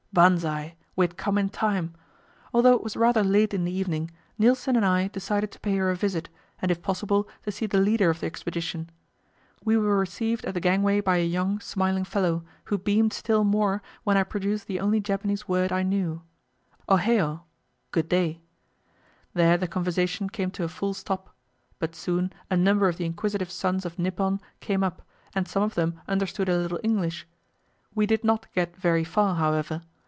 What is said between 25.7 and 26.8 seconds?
them understood a